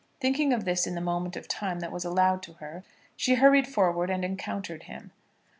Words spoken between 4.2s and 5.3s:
encountered him.